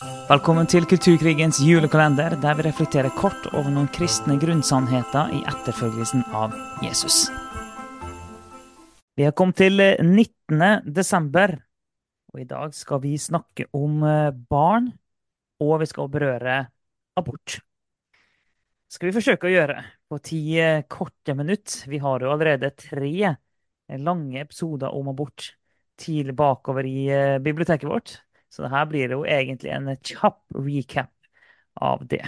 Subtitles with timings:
[0.00, 6.54] Velkommen til Kulturkrigens julekalender, der vi reflekterer kort over noen kristne grunnsannheter i etterfølgelsen av
[6.80, 7.26] Jesus.
[9.12, 10.86] Vi har kommet til 19.
[10.96, 11.52] desember,
[12.32, 14.88] og i dag skal vi snakke om eh, barn,
[15.60, 16.56] og vi skal berøre
[17.20, 17.58] abort.
[17.60, 21.84] Det Skal vi forsøke å gjøre på ti eh, korte minutter.
[21.92, 23.36] Vi har jo allerede tre
[24.00, 25.50] lange episoder om abort
[26.00, 28.16] tidlig bakover i eh, biblioteket vårt.
[28.50, 31.12] Så det her blir jo egentlig en kjapp recap
[31.80, 32.24] av det.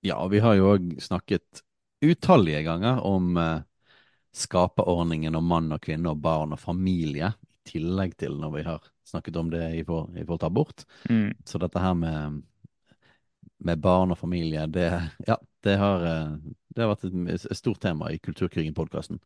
[0.00, 1.62] Ja, og vi har jo òg snakket
[2.00, 3.60] utallige ganger om eh,
[4.32, 8.90] skaperordningen om mann og kvinne og barn og familie, i tillegg til når vi har
[9.06, 10.84] snakket om det i, forhold til abort.
[11.10, 11.34] Mm.
[11.44, 12.42] Så dette her med,
[13.58, 14.90] med barn og familie, det,
[15.28, 16.36] ja, det, har, eh,
[16.74, 17.06] det har vært
[17.36, 19.20] et stort tema i Kulturkrigen-podkasten.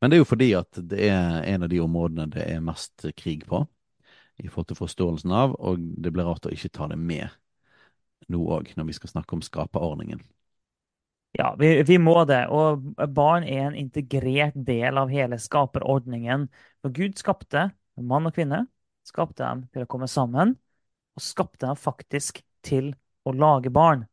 [0.00, 3.06] Men det er jo fordi at det er en av de områdene det er mest
[3.16, 3.66] krig på
[4.38, 7.28] i forhold til forståelsen av, og det blir rart å ikke ta det med
[8.28, 10.20] nå òg, når vi skal snakke om skaperordningen.
[11.36, 12.46] Ja, vi, vi, må det.
[12.52, 12.82] Og
[13.14, 16.48] barn er en integrert del av hele skaperordningen.
[16.82, 18.64] For Gud skapte mann og kvinne,
[19.06, 20.56] skapte dem til å komme sammen,
[21.16, 22.92] og skapte dem faktisk til
[23.28, 24.06] å lage barn.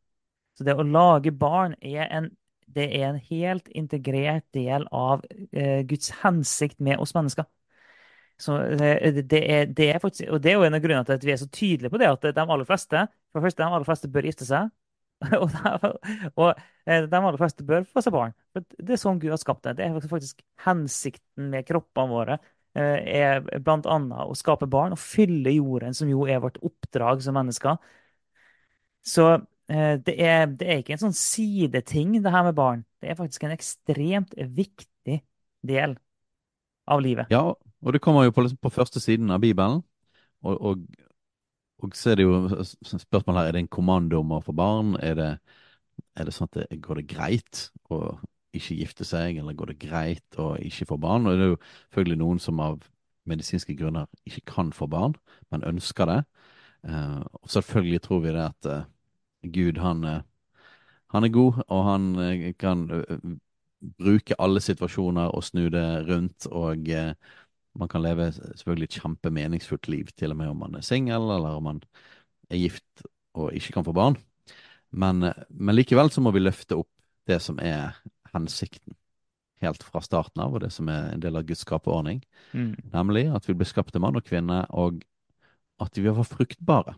[0.56, 2.30] Så det å lage barn er en,
[2.76, 7.48] er en helt integrert del av eh, Guds hensikt med oss mennesker.
[8.40, 11.16] Så eh, det er, det er, faktisk, og det er jo en av grunnene til
[11.16, 13.68] at vi er så tydelige på det, at de aller fleste for det første, de
[13.68, 14.74] aller fleste bør gifte seg.
[15.40, 15.92] og, de,
[16.36, 16.50] og
[16.84, 18.36] eh, de aller fleste bør få seg barn.
[18.52, 19.78] For det er sånn Gud har skapt det.
[19.78, 22.38] Det er faktisk hensikten med kroppene våre
[22.76, 27.38] eh, er annet å skape barn og fylle jorden, som jo er vårt oppdrag som
[27.38, 27.80] mennesker.
[29.06, 32.84] Så det er, det er ikke en sånn sideting, det her med barn.
[33.02, 35.16] Det er faktisk en ekstremt viktig
[35.66, 35.96] del
[36.86, 37.32] av livet.
[37.34, 39.84] Ja, og det kommer jo på, liksom, på første siden av Bibelen.
[40.42, 40.86] Og, og,
[41.78, 44.96] og, så er det jo spørsmål her, er det en kommando om å få barn?
[44.98, 45.30] Er det,
[46.18, 48.18] er det sånn at det går det greit å
[48.56, 51.28] ikke gifte seg, eller går det greit å ikke få barn?
[51.28, 52.82] Og det er jo selvfølgelig noen som av
[53.26, 55.16] medisinske grunner ikke kan få barn,
[55.50, 56.20] men ønsker det.
[56.86, 58.84] Uh, og selvfølgelig tror vi det at uh,
[59.52, 60.20] Gud, han, uh,
[61.14, 62.06] han, er god, og han
[62.58, 62.86] kan
[63.98, 66.46] bruke alle situasjoner og snu det rundt.
[66.46, 66.86] og
[67.78, 71.58] man kan leve selvfølgelig et kjempemeningsfullt liv, til og med om man er singel, eller
[71.58, 71.80] om man
[72.50, 73.06] er gift
[73.36, 74.16] og ikke kan få barn.
[74.90, 76.90] Men, men, likevel så må vi løfte opp
[77.28, 77.96] det som er
[78.32, 78.96] hensikten
[79.64, 82.20] helt fra starten av, og det som er en del av Guds skaperordning.
[82.52, 82.74] Mm.
[82.92, 85.02] Nemlig at vi blir skapt til mann og kvinne, og
[85.82, 86.96] at vi var fruktbare.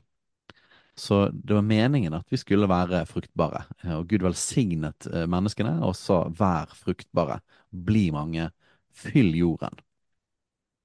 [0.98, 3.62] Så det var meningen at vi skulle være fruktbare.
[3.94, 7.38] Og Gud velsignet eh, menneskene og sa vær fruktbare,
[7.70, 8.50] bli mange,
[8.98, 9.78] fyll jorden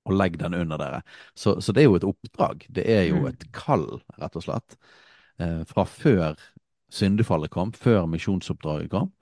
[0.04, 1.02] og legg den under dere.
[1.36, 2.66] Så, så, det er jo et oppdrag.
[2.70, 3.30] Det er jo mm.
[3.32, 3.88] et kall,
[4.20, 4.78] rett og slett.
[5.42, 6.36] Eh, fra før
[6.94, 9.14] syndefallet kom, før misjonsoppdraget kom,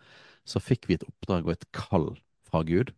[0.48, 2.10] så fikk vi et oppdrag og et kall
[2.50, 2.92] fra Gud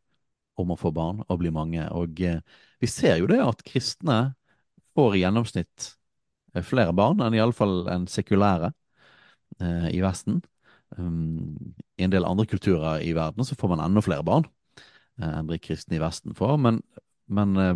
[0.60, 1.84] om å få barn og bli mange.
[1.94, 2.40] Og eh,
[2.82, 4.34] vi ser jo det at kristne
[4.98, 5.90] får i gjennomsnitt
[6.54, 8.74] eh, flere barn enn iallfall en sekulære
[9.60, 10.42] eh, i Vesten.
[10.98, 14.46] Um, I en del andre kulturer i verden så får man enda flere barn
[14.78, 16.60] eh, enn de kristne i Vesten får.
[16.62, 16.82] Men
[17.34, 17.74] men eh,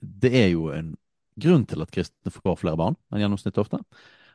[0.00, 0.92] det er jo en
[1.40, 3.80] grunn til at kristne får flere barn enn gjennomsnittet ofte.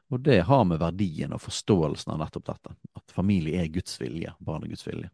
[0.09, 2.73] Og det har med verdien og forståelsen av nettopp dette.
[2.97, 4.33] At familie er Guds vilje.
[4.41, 5.11] Barn er Guds vilje.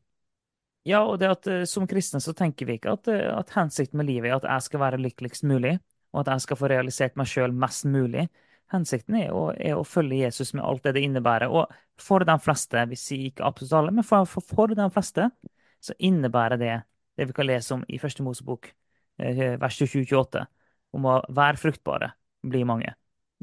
[0.85, 3.99] Ja, og det at eh, som kristne så tenker vi ikke at, eh, at hensikten
[3.99, 5.79] med livet er at jeg skal være lykkeligst mulig,
[6.13, 8.27] og at jeg skal få realisert meg sjøl mest mulig.
[8.73, 11.49] Hensikten er å, er å, følge Jesus med alt det det innebærer.
[11.49, 15.27] Og for de fleste, vi sier ikke absolutt alle, men for, for, for de fleste,
[15.83, 16.75] så innebærer det
[17.17, 18.69] det vi kan lese om i Første Mosebok,
[19.17, 20.45] vers 27-28,
[20.95, 22.11] om å være fruktbare,
[22.45, 22.93] bli mange.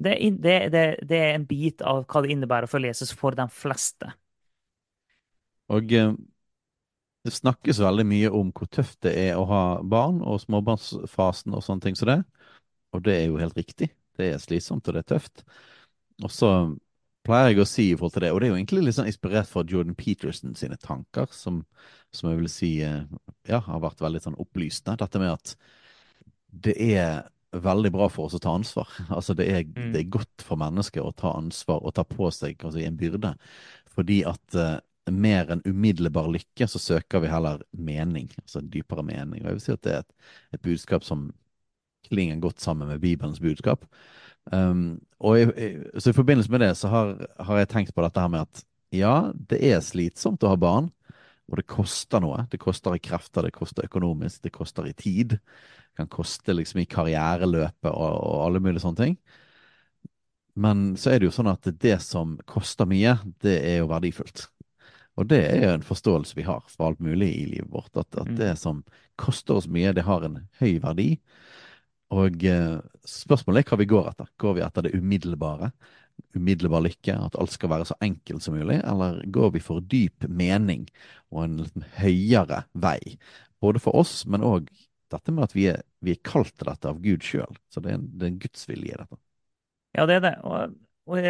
[0.03, 3.47] Det, det, det, det, er en bit av hva det innebærer for Jesus for de
[3.53, 4.09] fleste.
[5.73, 6.15] Og eh,
[7.23, 11.65] det snakkes veldig mye om hvor tøft det er å ha barn og småbarnsfasen og
[11.65, 12.23] sånne ting som så det.
[12.93, 13.93] Og det er jo helt riktig.
[14.19, 15.45] Det er slitsomt, og det er tøft.
[16.23, 16.51] Og så
[17.27, 19.11] pleier jeg å si i forhold til det, og det er jo egentlig litt sånn
[19.11, 21.63] inspirert fra Jordan Peterson sine tanker, som,
[22.15, 23.05] som jeg vil si eh,
[23.49, 24.99] ja, har vært veldig sånn opplysende.
[25.01, 25.55] Dette med at
[26.67, 27.23] det er
[27.53, 28.89] veldig bra for oss å ta ansvar.
[29.17, 29.91] Altså det er, mm.
[29.95, 33.35] det er godt for mennesker å ta ansvar og ta på seg altså, en byrde.
[33.93, 34.79] Fordi at uh,
[35.13, 38.31] mer enn umiddelbar lykke, så søker vi heller mening.
[38.43, 39.43] Altså en dypere mening.
[39.43, 40.19] Og jeg vil si at det er et,
[40.57, 41.31] et budskap som
[42.09, 43.85] klinger godt sammen med Bibelens budskap.
[44.51, 45.69] Um, og i,
[46.03, 48.65] så i forbindelse med det så har, har, jeg tenkt på dette her med at
[48.93, 50.91] ja, det er slitsomt å ha barn,
[51.49, 52.43] og det koster noe.
[52.51, 55.39] Det koster i krefter, det koster økonomisk, det koster i tid.
[55.39, 59.17] Det kan koste liksom i karriereløpet og, og alle mulige sånne ting.
[60.55, 64.47] Men så er det jo sånn at det som koster mye, det er jo verdifullt.
[65.21, 67.93] Og det er jo en forståelse vi har for alt mulig i livet vårt.
[67.97, 68.57] At, at det Mm.
[68.57, 68.85] som
[69.17, 71.21] koster oss mye, det har en høy verdi.
[72.13, 72.79] Og eh,
[73.09, 74.31] spørsmålet er hva vi går etter.
[74.41, 75.73] Går vi etter det umiddelbare?
[76.37, 77.17] Umiddelbar lykke?
[77.17, 78.79] At alt skal være så enkelt som mulig?
[78.85, 80.87] Eller går vi for dyp mening
[81.33, 83.17] og en litt høyere vei?
[83.63, 84.69] Både for oss, men òg
[85.13, 87.61] dette med at vi er, vi er kalt til dette av Gud sjøl.
[87.73, 89.21] Så det er, en, det er en Guds vilje i dette.
[89.97, 90.35] Ja, det er det.
[90.49, 90.77] Og,
[91.13, 91.29] og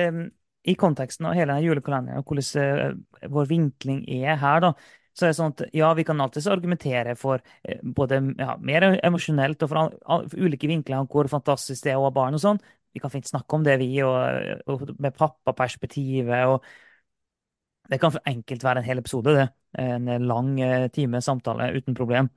[0.62, 4.72] i konteksten av hele julekalenderen og hvordan eh, vår vinkling er her, da,
[5.12, 8.86] så er det sånn at ja, vi kan alltids argumentere for eh, både ja, mer
[8.94, 9.98] emosjonelt og for,
[10.38, 12.62] ulike vinkler om hvor fantastisk det er å ha barn og sånn.
[12.92, 16.46] Vi kan fint snakke om det, vi, og, og med pappaperspektivet.
[16.48, 16.64] og
[17.90, 19.48] Det kan for enkelt være en hel episode, det.
[19.80, 22.30] En lang eh, time samtale uten problem.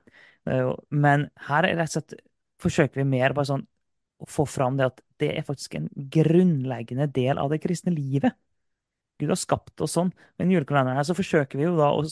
[0.48, 2.18] Eh, Men her er rett og slett
[2.62, 3.66] forsøker vi mer bare sånn
[4.24, 8.32] å få fram det at det er faktisk en grunnleggende del av det kristne livet.
[9.20, 10.10] Gud har skapt oss sånn.
[10.36, 12.02] Men i julekalenderen her så forsøker vi jo da å,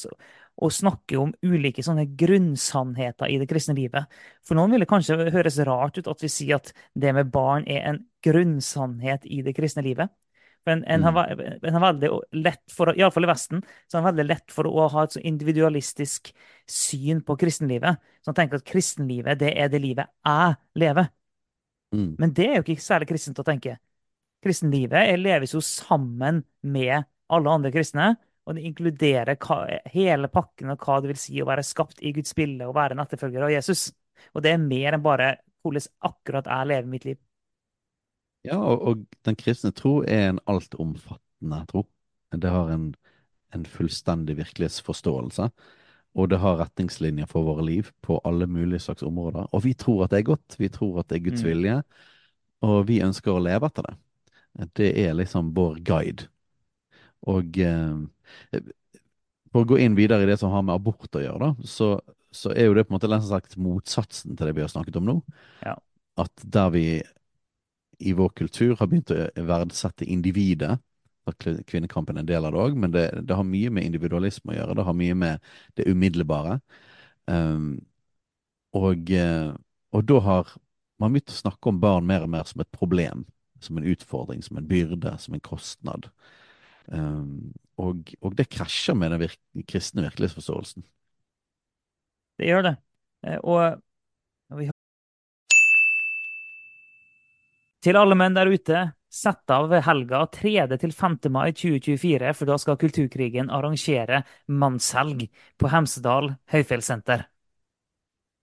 [0.57, 4.07] å snakke om ulike sånne grunnsannheter i det kristne livet.
[4.47, 7.67] For noen vil det kanskje høres rart ut at vi sier at det med barn
[7.67, 10.13] er en grunnsannhet i det kristne livet.
[10.65, 11.59] For en, en, har, Mm.
[11.63, 14.89] en har veldig lett for, å- i Vesten, så er det veldig lett for å
[14.89, 16.33] ha et så individualistisk
[16.67, 17.99] syn på kristenlivet.
[18.23, 21.11] Så man tenker at kristenlivet, det er det livet jeg lever.
[21.93, 22.17] Mm.
[22.19, 23.77] Men det er jo ikke særlig kristent å tenke.
[24.45, 29.59] Kristenlivet leves jo sammen med alle andre kristne, og det inkluderer hva,
[29.95, 32.97] hele pakken av hva det vil si å være skapt i Guds bilde og være
[32.97, 33.89] en etterfølger av Jesus.
[34.35, 35.31] Og det er mer enn bare
[35.65, 37.21] hvordan akkurat jeg lever mitt liv.
[38.45, 41.87] Ja, og, og den kristne tro er en altomfattende tro.
[42.35, 42.91] Det har en,
[43.55, 45.49] en fullstendig virkelighetsforståelse.
[46.15, 49.49] Og det har retningslinjer for våre liv på alle mulige slags områder.
[49.53, 51.49] Og vi tror at det er godt, vi tror at det er Guds Mm.
[51.49, 51.79] vilje,
[52.63, 53.97] og vi ønsker å leve etter det.
[54.79, 56.29] Det er liksom vår guide.
[57.27, 57.97] Og eh,
[59.55, 61.95] for å gå inn videre i det som har med abort å gjøre, da, så,
[62.35, 64.99] så er jo det på en måte nesten sagt motsatsen til det vi har snakket
[64.99, 65.19] om nå.
[65.63, 65.77] Ja.
[66.21, 66.87] At der vi
[68.03, 70.77] i vår kultur har begynt å verdsette individet.
[71.41, 74.59] Kvinnekampen er en del av det òg, men det, det har mye med individualisme å
[74.59, 74.77] gjøre.
[74.79, 76.59] Det har mye med det umiddelbare.
[77.31, 77.79] Um,
[78.77, 79.55] og, eh,
[79.95, 80.51] og da har
[81.01, 83.25] man begynt å snakke om barn mer og mer som et problem,
[83.63, 86.11] som en utfordring, som en byrde, som en kostnad.
[86.91, 89.41] Um, og, og det krasjer med den virk
[89.71, 90.85] kristne virkelighetsforståelsen.
[92.39, 92.77] Det gjør det.
[93.27, 93.81] Eh, Og
[94.53, 94.75] og vi har
[97.85, 98.81] Til alle menn der ute,
[99.13, 100.79] sett av helga 3.
[100.81, 101.19] til 5.
[101.31, 105.27] mai 2024, for da skal Kulturkrigen arrangere mannshelg
[105.61, 107.27] på Hemsedal høyfjellssenter.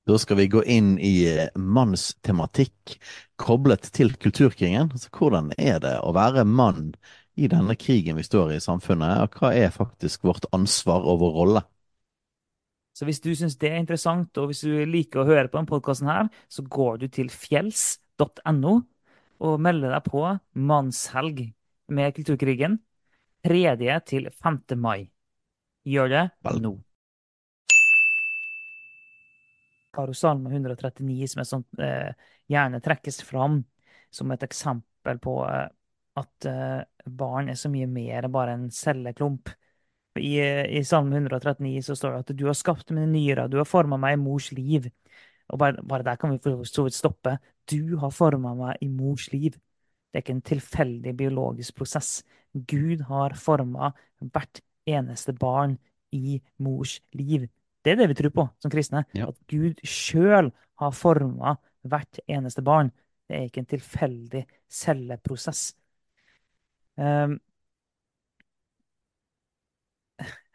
[0.10, 2.96] Da skal vi gå inn i eh, mannstematikk
[3.42, 4.90] koblet til kulturkrigen.
[4.94, 6.92] Altså, hvordan er det å være mann
[7.36, 11.22] i denne krigen vi står i i samfunnet, og hva er faktisk vårt ansvar og
[11.24, 11.64] vår rolle?
[12.92, 15.72] Så hvis du syns det er interessant, og hvis du liker å høre på denne
[15.72, 18.76] podkasten her, så går du til fjells.no
[19.42, 20.26] og melder deg på
[20.60, 21.48] mannshelg
[21.92, 22.78] med Kulturkrigen
[23.48, 23.76] 3.
[24.06, 24.62] til 5.
[24.78, 25.10] mai.
[25.88, 26.62] Gjør det Vel.
[26.62, 26.78] nå.
[29.92, 32.14] har Salme 139 som er sånt, eh,
[32.48, 33.64] gjerne trekkes fram
[34.12, 35.68] som et eksempel på eh,
[36.22, 39.52] at eh, barn er så mye mer enn bare en celleklump.
[40.20, 43.70] I, I Salme 139 så står det at du har skapt mine nyrer, du har
[43.70, 44.90] forma meg i mors liv.
[45.52, 47.38] Og bare, bare der kan vi for så vidt stoppe.
[47.72, 49.56] Du har forma meg i mors liv.
[50.12, 52.22] Det er ikke en tilfeldig biologisk prosess.
[52.52, 55.78] Gud har forma hvert eneste barn
[56.12, 57.48] i mors liv.
[57.84, 59.06] Det er det vi tror på som kristne.
[59.16, 59.30] Ja.
[59.32, 61.56] At Gud sjøl har forma
[61.88, 62.92] hvert eneste barn.
[63.28, 65.72] Det er ikke en tilfeldig celleprosess.
[67.22, 67.40] Um,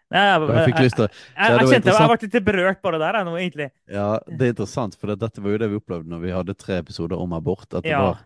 [0.06, 0.98] Nei, jeg, jeg jeg,
[1.34, 3.66] jeg, det kjente jeg ble litt berørt bare der, jeg nå, egentlig.
[3.90, 6.54] Ja, det er interessant, for det, dette var jo det vi opplevde når vi hadde
[6.54, 7.66] tre episoder om abort.
[7.74, 8.20] At det var,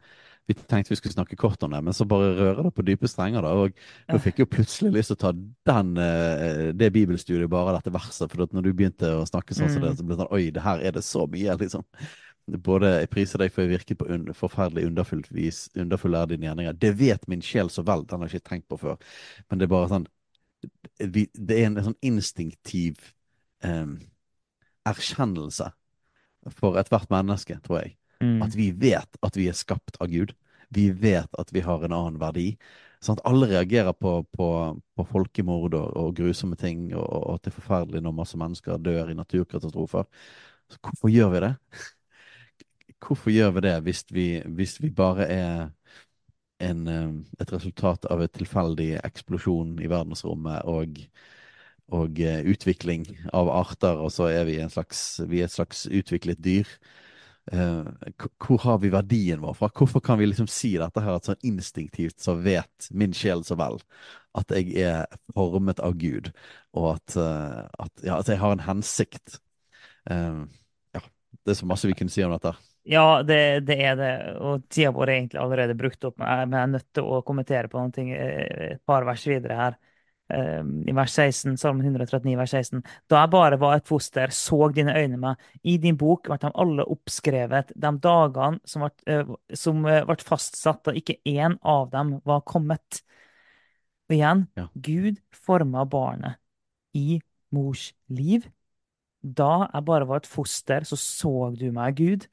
[0.50, 3.09] vi tenkte vi skulle snakke kort om det, men så bare rører det på dype
[3.09, 3.47] strenger.
[3.47, 3.73] da, Og
[4.12, 5.33] vi fikk jeg jo plutselig lyst til å ta
[5.73, 8.29] den, eh, det bibelstudiet, bare dette verset.
[8.29, 9.89] For når du begynte å snakke sånn som Mm.
[9.89, 11.87] det, så ble det sånn Oi, det her er det så mye, liksom.
[12.59, 15.69] Både jeg priser deg for jeg virket på un forferdelig underfullt vis.
[15.78, 16.78] Underfulle er dine gjerninger.
[16.80, 18.99] Det vet min sjel så vel, den har jeg ikke tenkt på før.
[19.49, 20.09] Men det er bare sånn
[21.00, 22.99] Det er en, sånn instinktiv
[23.64, 23.97] um,
[24.88, 25.71] erkjennelse
[26.57, 27.97] for ethvert menneske, tror jeg.
[28.21, 28.42] Mm.
[28.45, 30.35] At vi vet at vi er skapt av Gud.
[30.71, 32.52] Vi vet at vi har en annen verdi.
[33.00, 37.47] Sånn at alle reagerer på, på, på folkemord og, og grusomme ting, og, og at
[37.47, 40.04] det er forferdelig når masse mennesker dør i naturkatastrofer.
[40.71, 41.54] Så hvorfor gjør vi det?
[43.00, 45.71] Hvorfor gjør vi det hvis vi, hvis vi bare er
[46.61, 51.00] en, eh, et resultat av et tilfeldig eksplosjon i verdensrommet og,
[51.97, 55.87] og eh, utvikling av arter, og så er vi, en slags, vi er et slags
[55.88, 56.69] utviklet dyr.
[57.50, 57.88] Eh,
[58.45, 59.71] hvor har vi verdien vår fra?
[59.75, 63.57] Hvorfor kan vi liksom si dette her at sånn instinktivt så vet min sjel så
[63.59, 63.80] vel
[64.38, 66.30] at jeg er formet av Gud,
[66.76, 69.40] og at, at, ja, at jeg har en hensikt?
[70.07, 71.00] Ja,
[71.42, 72.54] det er så masse vi kunne si om dette.
[72.90, 74.11] Ja, det, det er det,
[74.42, 77.70] og tida vår er egentlig allerede brukt opp, men jeg er nødt til å kommentere
[77.70, 79.76] på noen ting, eh, et par vers videre her.
[80.30, 82.82] Eh, I vers 16, Salmen 139, vers 16.
[83.11, 85.44] Da jeg bare var et foster, så dine øyne meg.
[85.62, 89.32] I din bok ble de alle oppskrevet, de dagene som ble, eh,
[89.62, 93.04] som eh, ble fastsatt, da ikke én av dem var kommet.
[94.11, 94.66] Og igjen, Ja.
[94.75, 96.40] Gud forma barnet
[96.99, 97.20] i
[97.54, 98.50] mors liv.
[99.23, 102.26] Da jeg bare var et foster, så så du meg, Gud.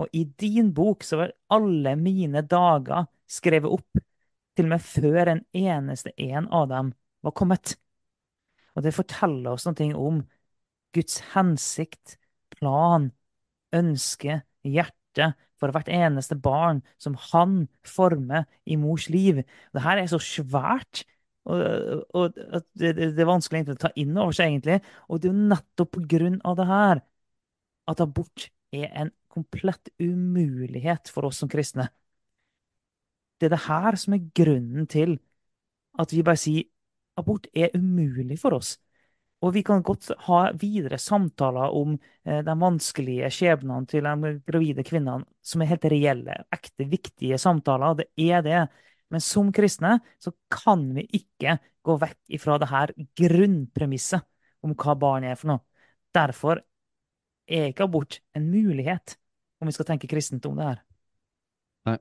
[0.00, 4.02] Og i din bok så var alle mine dager skrevet opp,
[4.54, 6.92] til og med før en eneste en av dem
[7.26, 7.74] var kommet.
[8.74, 10.20] Og det forteller oss noe om
[10.94, 12.18] Guds hensikt,
[12.54, 13.10] plan,
[13.74, 19.42] ønske, hjerte for hvert eneste barn som han former i mors liv.
[19.74, 21.04] Det her er så svært.
[21.44, 21.60] Og,
[22.16, 24.80] og og det, det er vanskelig å ta inn over seg, egentlig.
[25.08, 27.02] Og det er jo nettopp på grunn av det her
[27.90, 31.88] at abort er en komplett umulighet for oss som kristne.
[33.38, 35.18] Det er det her som er grunnen til
[36.00, 36.70] at vi bare sier
[37.18, 38.76] abort er umulig for oss.
[39.44, 44.84] Og vi kan godt ha videre samtaler om eh, de vanskelige skjebnene til de gravide
[44.86, 47.98] kvinnene, som er helt reelle, ekte, viktige samtaler.
[47.98, 48.62] Det er det.
[49.12, 54.24] Men som kristne så kan vi ikke gå vekk ifra det her grunnpremisset
[54.64, 55.64] om hva barn er for noe.
[56.14, 56.62] Derfor
[57.44, 59.18] er ikke abort en mulighet,
[59.64, 60.82] om vi skal tenke kristent om det her.
[61.88, 61.98] Nei.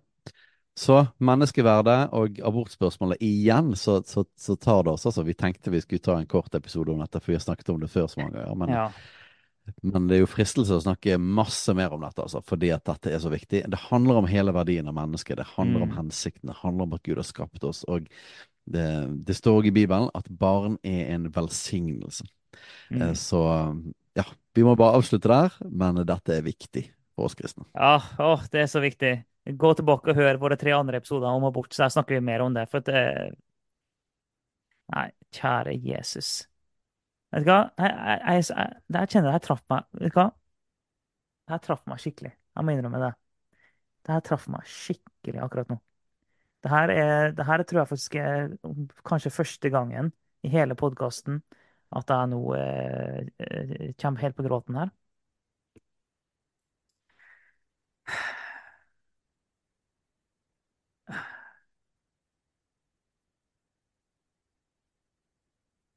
[0.75, 5.05] Så menneskeverdet og abortspørsmålet igjen, så, så, så tar det oss.
[5.05, 7.69] Altså, vi tenkte vi skulle ta en kort episode om dette, for vi har snakket
[7.75, 8.55] om det før så mange ganger.
[8.63, 8.87] Men, Ja.
[9.85, 13.13] men det er jo fristelse å snakke masse mer om dette, altså, fordi at dette
[13.13, 13.61] er så viktig.
[13.69, 15.37] Det handler om hele verdien av mennesket.
[15.37, 15.97] Det handler om Mm.
[16.01, 16.49] hensikten.
[16.49, 17.83] Det handler om at Gud har skapt oss.
[17.87, 18.09] Og
[18.65, 18.87] det,
[19.25, 22.25] det står også i Bibelen at barn er en velsignelse.
[22.91, 23.15] Eh, Mm.
[23.15, 23.39] Så
[24.15, 24.23] ja,
[24.55, 27.65] vi må bare avslutte der, men dette er viktig for oss kristne.
[27.73, 29.13] Ja, åh, det er så viktig.
[29.59, 32.45] Gå tilbake og hør våre tre andre episoder om abort, så der snakker vi mer
[32.45, 32.67] om det.
[32.71, 33.33] For at uh...
[34.93, 36.31] Nei, kjære Jesus.
[37.33, 37.59] Vet du hva?
[37.79, 39.87] Jeg, jeg, jeg, jeg, kjenner det her traff meg.
[39.99, 40.27] Vet du hva?
[41.43, 42.33] Det her traff meg skikkelig.
[42.53, 43.11] Jeg må innrømme det.
[44.03, 45.79] Det her traff meg skikkelig akkurat nå.
[46.63, 48.53] Det her, er, det her tror jeg faktisk er
[49.03, 50.13] kanskje første gangen
[50.47, 51.41] i hele podkasten
[51.93, 54.93] at jeg nå eh, eh, kommer helt på gråten her.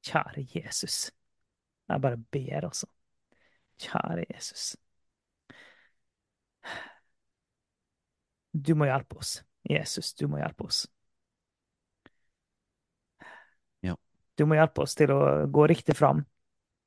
[0.07, 1.11] Kjære Jesus.
[1.89, 2.87] Jeg bare ber, altså.
[3.83, 4.77] Kjære Jesus.
[8.53, 9.43] Du må hjelpe oss.
[9.71, 10.87] Jesus, du må hjelpe oss.
[13.85, 13.97] Ja.
[14.39, 15.21] Du må hjelpe oss til å
[15.51, 16.23] gå riktig fram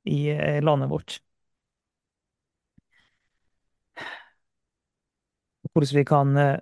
[0.08, 1.20] i eh, landet vårt.
[5.70, 6.56] Hvordan vi kan eh,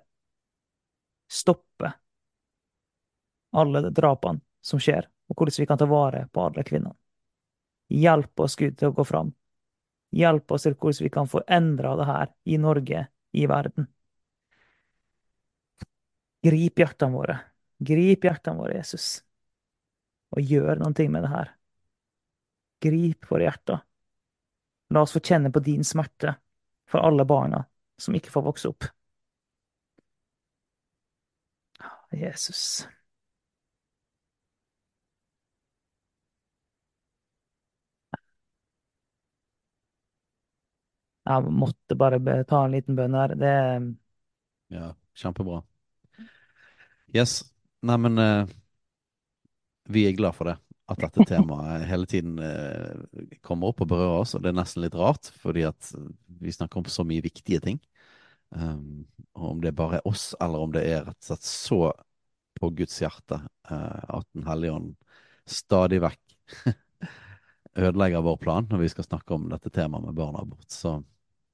[1.31, 1.93] stoppe
[3.57, 6.95] alle drapene som skjer, og hvordan vi kan ta vare på alle kvinner.
[7.89, 9.31] Hjelp oss, Gud, til å gå fram.
[10.15, 13.87] Hjelp oss til hvordan vi kan få endra det her i Norge, i verden.
[16.43, 17.37] Grip hjertene våre.
[17.77, 19.21] Grip hjertene våre, Jesus,
[20.35, 21.53] og gjør noe med det her.
[22.81, 23.81] Grip våre hjerter.
[24.89, 26.33] La oss få kjenne på din smerte
[26.89, 27.61] for alle barna
[27.99, 28.87] som ikke får vokse opp.
[32.11, 32.87] Jesus.
[41.29, 42.19] Jeg måtte bare
[42.49, 43.35] ta en liten bønn her.
[43.37, 43.53] Det
[44.73, 45.61] Ja, kjempebra.
[47.13, 47.43] Yes.
[47.85, 48.49] Neimen, uh,
[49.89, 50.57] vi er glad for det.
[50.89, 54.33] At dette temaet hele tiden uh, kommer opp og berører oss.
[54.35, 55.91] Og det er nesten litt rart, fordi at
[56.41, 57.79] vi snakker om så mye viktige ting.
[58.49, 59.05] Um,
[59.37, 61.81] og om det bare er oss, eller om det er rett og slett så
[62.59, 63.37] på Guds hjerte
[63.69, 64.89] uh, at Den hellige ånd
[65.49, 66.65] stadig vekk
[67.85, 70.67] ødelegger vår plan når vi skal snakke om dette temaet med barneabort.
[70.73, 70.97] Så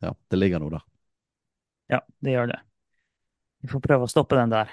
[0.04, 0.86] ja, det ligger noe der.
[1.92, 2.60] Ja, det gjør det.
[3.62, 4.72] Vi får prøve å stoppe den der.